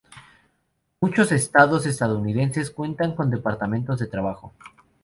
Muchos 0.99 1.31
estados 1.31 1.85
estadounidenses 1.85 2.71
cuentan 2.71 3.15
con 3.15 3.29
departamentos 3.29 3.99
de 3.99 4.07
trabajo. 4.07 4.51